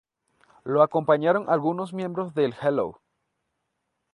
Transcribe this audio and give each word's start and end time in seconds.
Lo 0.63 0.81
acompañaron 0.81 1.47
algunos 1.47 1.93
miembros 1.93 2.33
del 2.33 2.55
Hello! 2.59 3.01